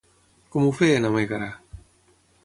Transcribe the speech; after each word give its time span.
Com 0.55 0.63
ho 0.67 0.71
feien 0.79 1.05
a 1.09 1.11
Mègara? 1.15 1.51